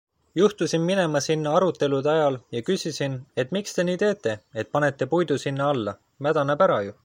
Juhtusin 0.39 0.81
minema 0.85 1.19
sinna 1.25 1.51
arutelude 1.57 2.09
ajal 2.13 2.39
ja 2.57 2.61
küsisin, 2.71 3.19
et 3.45 3.53
miks 3.59 3.77
te 3.77 3.87
nii 3.91 4.01
teete, 4.05 4.35
et 4.63 4.75
panete 4.77 5.09
puidu 5.15 5.41
sinna 5.45 5.73
alla, 5.75 5.99
mädaneb 6.29 6.69
ära 6.69 6.85
ju. 6.89 6.99